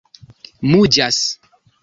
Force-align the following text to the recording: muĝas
muĝas 0.69 1.21